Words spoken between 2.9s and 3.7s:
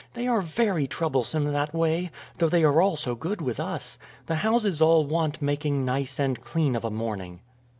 so good with